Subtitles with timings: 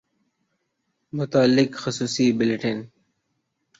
[1.13, 2.77] متعلق خصوصی بلیٹن